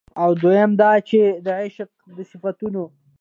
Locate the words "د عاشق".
1.45-1.89